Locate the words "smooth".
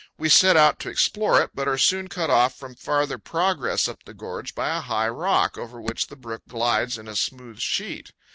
7.15-7.59